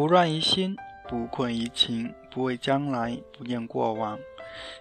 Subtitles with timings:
[0.00, 4.18] 不乱于心，不困于情，不畏将来，不念过往。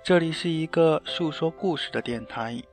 [0.02, 2.64] 这里是一个诉说故事的电台，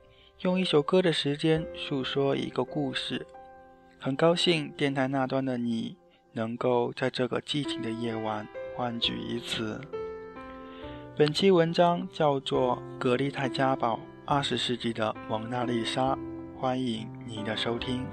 [0.43, 3.27] 用一首歌的时间诉说一个故事。
[3.99, 5.97] 很高兴电台那端的你
[6.31, 9.81] 能够在这个寂静的夜晚欢聚一次。
[11.17, 16.15] 本期文章叫做《格丽泰·嘉宝：二十世纪的蒙娜丽莎》，
[16.57, 18.05] 欢迎你的收听。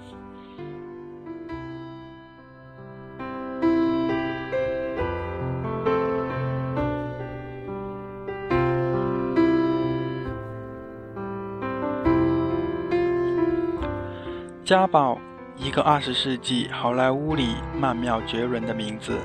[14.65, 15.21] 嘉宝，
[15.59, 19.19] 一个二十世纪好莱坞里曼妙绝伦的名字。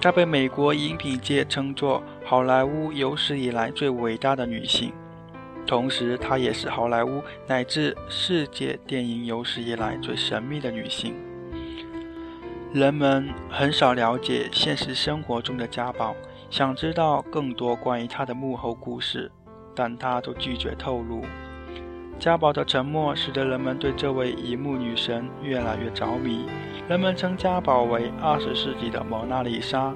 [0.00, 4.90] 她被美国影品界称作好莱坞有史以来最伟大的女性，
[5.66, 11.14] 同时她也是好莱坞乃至世界电影有史以来最神秘的女性。
[12.72, 16.16] 人们很少了解现实生活中的嘉宝，
[16.48, 19.30] 想知道更多关于她的幕后故事，
[19.76, 21.26] 但她都拒绝透露。
[22.22, 26.46] 家宝的沉默使得人们对这位荧幕女神越来越着迷。
[26.88, 29.92] 人们称家宝为二十世纪的蒙娜丽莎，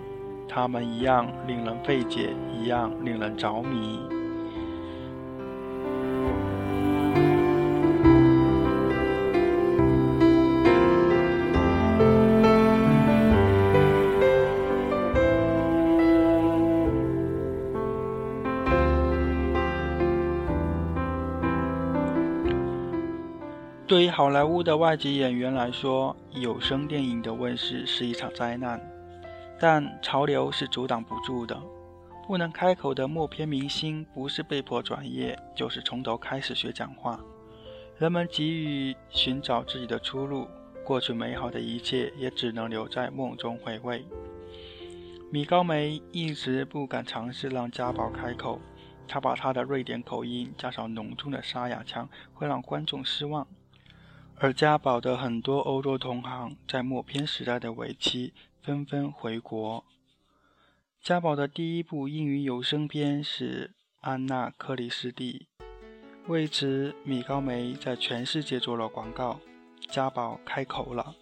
[0.49, 4.01] 她们一样令人费解，一样令人着迷。
[23.97, 28.79] 对于好莱坞的外籍演员来说，有声电影的问世是一场灾难。
[29.59, 31.59] 但潮流是阻挡不住的。
[32.27, 37.19] 不能开口的默片明星，不是被迫转业，就是从头开始学讲话。
[37.97, 40.47] 人们急于寻找自己的出路，
[40.85, 44.05] 过去美好的一切也只能留在梦中回味。
[45.33, 48.61] 米高梅一直不敢尝试让家宝开口，
[49.09, 53.47] 她把她的瑞典口音加上浓重的沙哑腔，会让观众失望。
[54.39, 59.83] 而家宝的很多欧洲同行在默片时代的尾期纷纷回国。
[61.03, 63.69] 家宝的第一部英语有声片是
[64.03, 65.47] 《安娜·克里斯蒂》，
[66.27, 69.41] 为此米高梅在全世界做了广告。
[69.89, 71.15] 家宝开口了。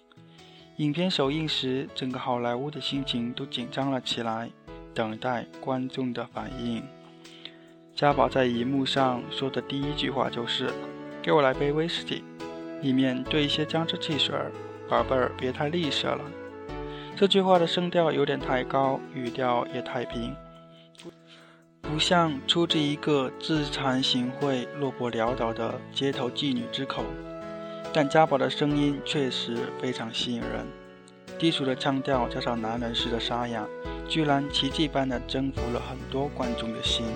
[0.79, 4.51] 影片首映时，整个好莱坞的心情都紧张了起来，
[4.93, 6.83] 等待观众的反应。
[7.95, 10.69] 家宝在荧幕上说的第一句话就是
[11.23, 12.25] ：“给我来杯威士忌。”
[12.83, 14.35] 里面兑一些姜汁汽水，
[14.89, 16.21] 宝贝儿别太吝啬了。
[17.17, 20.35] 这句话的声调有点太高，语调也太平，
[21.81, 27.05] 不像出自一个自惭形秽、落魄潦倒的街头妓女之口。
[27.93, 30.67] 但家宝的声音确实非常吸引人，
[31.39, 33.65] 低俗的腔调加上男人式的沙哑，
[34.09, 37.07] 居然奇迹般的征服了很多观众的心。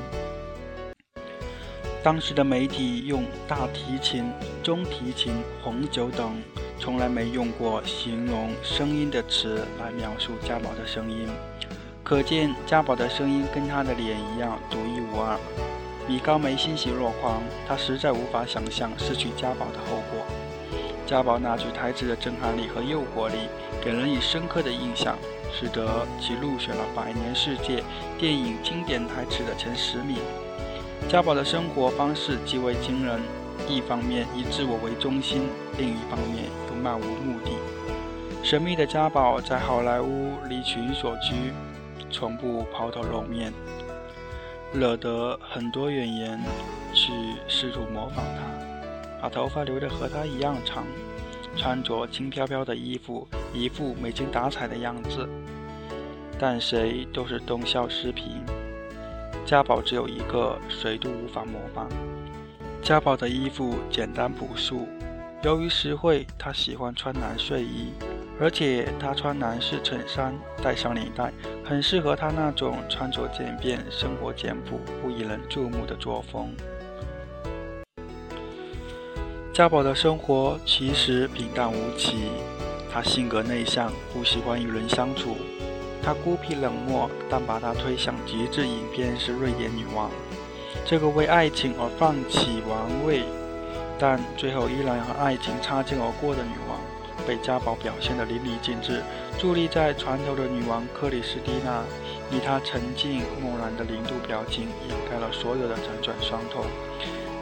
[2.08, 4.32] 当时的媒体用大提琴、
[4.62, 6.42] 中提琴、红酒等
[6.80, 11.28] 从来没用过形容声音的词来描述家宝的声音，
[12.02, 15.38] 可见家宝的声音跟他的脸一样独一无二。
[16.08, 20.24] 米高梅欣喜若狂，他实在无法想象失去家宝的后果。
[21.06, 23.36] 家宝那句台词的震撼力和诱惑力，
[23.84, 25.14] 给人以深刻的印象，
[25.52, 27.84] 使得其入选了百年世界
[28.18, 30.16] 电影经典台词的前十名。
[31.06, 33.20] 家宝的生活方式极为惊人，
[33.66, 35.42] 一方面以自我为中心，
[35.78, 37.50] 另一方面又漫无目的。
[38.42, 41.52] 神秘的家宝在好莱坞离群所居，
[42.10, 43.52] 从不抛头露面，
[44.74, 46.38] 惹得很多演员
[46.92, 47.10] 去
[47.46, 50.84] 试图模仿他，把头发留得和他一样长，
[51.56, 55.26] 穿着轻飘飘的衣服，一副没精打采的样子。
[56.38, 58.44] 但谁都是东笑失平。
[59.48, 61.88] 家宝只有一个，谁都无法模仿。
[62.82, 64.86] 家宝的衣服简单朴素，
[65.42, 67.94] 由于实惠，他喜欢穿男睡衣，
[68.38, 71.32] 而且他穿男士衬衫，带上领带，
[71.64, 76.54] 很适合他那种穿着简便、生活简朴、不引人注目的作风。
[79.54, 82.18] 家宝的生活其实平淡无奇，
[82.92, 85.38] 他性格内向，不喜欢与人相处。
[86.02, 90.10] 她孤僻冷漠，但把她推向极致影片是瑞典女王，
[90.84, 93.24] 这个为爱情而放弃王位，
[93.98, 96.78] 但最后依然和爱情擦肩而过的女王，
[97.26, 99.02] 被家宝表现得淋漓尽致。
[99.38, 101.84] 伫立在船头的女王克里斯蒂娜，
[102.30, 106.64] 以她沉静漠然的零度表情，掩盖了所有的辗转伤痛。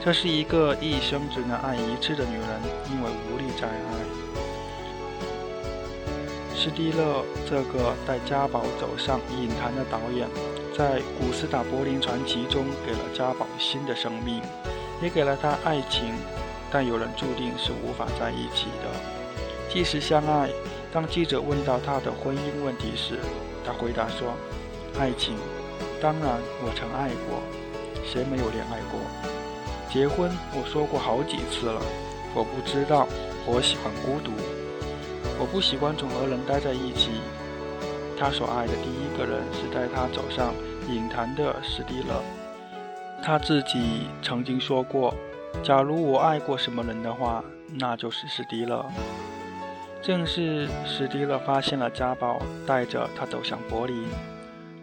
[0.05, 2.61] 这是一个一生只能爱一次的女人，
[2.91, 3.97] 因为无力再爱。
[6.66, 10.28] 史蒂勒这个带家宝走上影坛的导演，
[10.76, 14.42] 在《古斯塔柏林传奇》中给了家宝新的生命，
[15.00, 16.12] 也给了他爱情。
[16.68, 18.90] 但有人注定是无法在一起的，
[19.72, 20.50] 即使相爱。
[20.92, 23.20] 当记者问到他的婚姻问题时，
[23.64, 24.34] 他回答说
[24.98, 25.36] ：“爱情，
[26.02, 27.44] 当然我曾爱过，
[28.04, 28.98] 谁没有恋爱过？
[29.88, 31.80] 结婚，我说过好几次了。
[32.34, 33.06] 我不知道，
[33.46, 34.32] 我喜欢孤独，
[35.38, 37.10] 我不喜欢总和人待在一起。”
[38.18, 40.54] 他所爱的第一个人是带他走上
[40.88, 42.22] 影坛的史蒂勒。
[43.22, 45.14] 他自己曾经说过
[45.62, 47.44] ：“假如我爱过什么人的话，
[47.78, 48.84] 那就是史蒂勒。”
[50.02, 54.06] 正是史蒂勒发现了家宝，带着他走向柏林，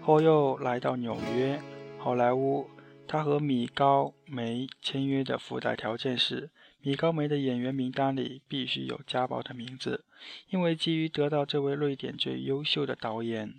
[0.01, 1.59] 后又来到纽约、
[1.97, 2.67] 好莱坞。
[3.07, 6.49] 他和米高梅签约的附带条件是，
[6.83, 10.05] 米高梅的演员名单里必须有家宝的名字，
[10.49, 13.55] 因为基于得到这位瑞典最优秀的导演，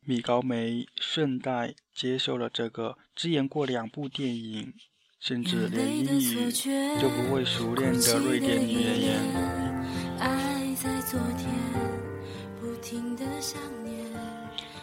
[0.00, 4.72] 米高梅顺带接受了这个只演过两部电影。
[5.20, 6.50] 甚至连英语
[6.98, 9.20] 都不会熟练的瑞典女演员。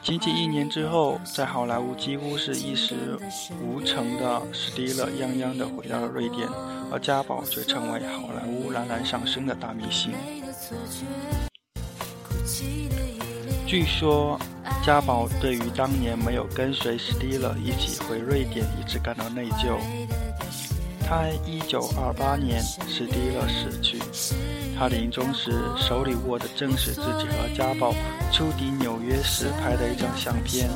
[0.08, 3.20] 仅仅一年之后，在好莱坞几乎是一事
[3.62, 6.48] 无成的史蒂勒泱泱的回到了瑞典，
[6.90, 10.14] 而家宝却成为好莱坞冉冉上升的大明星。
[13.68, 14.40] 据说，
[14.82, 19.78] 家宝对于当年没有跟随史蒂勒一起回瑞典，一直感到内疚。
[21.06, 24.00] 他一九二八年，史蒂勒死去。
[24.78, 27.94] 他临终时手里握的正是自己和家宝
[28.32, 30.70] 出抵纽约时拍的一张相片。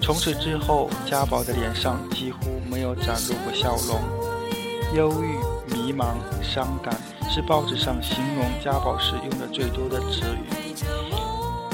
[0.00, 4.00] 从此之后，家宝的脸上几乎没有展露过笑容。
[4.94, 6.96] 忧郁、迷茫、伤感
[7.28, 10.72] 是报纸上形容家宝时用的最多的词语，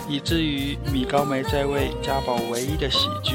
[0.08, 3.34] 以至于米高梅在为家宝唯一的喜剧。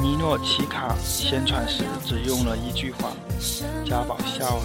[0.00, 3.10] 尼诺奇卡宣传时只用了一句话
[3.84, 4.64] ：“家宝笑了”，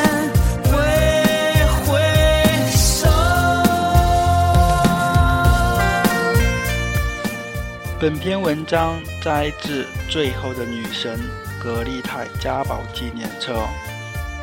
[8.01, 11.19] 本篇文章摘自《最后的女神》
[11.63, 13.63] 格丽泰家宝纪念册，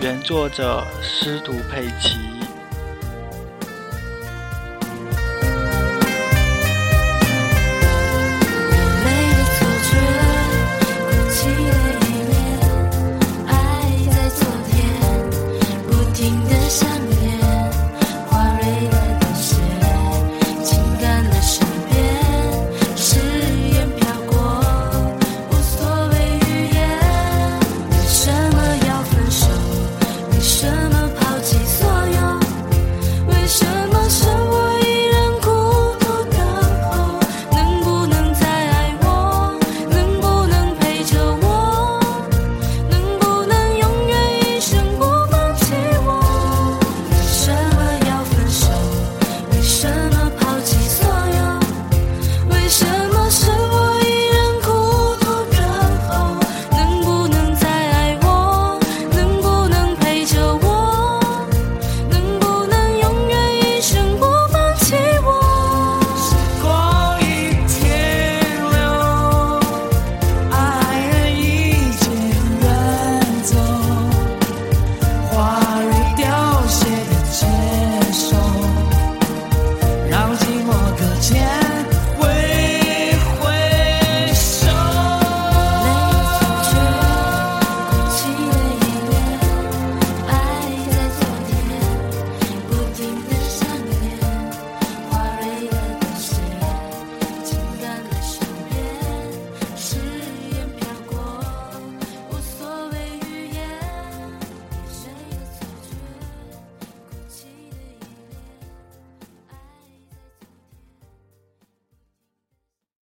[0.00, 2.20] 原作者司徒佩奇。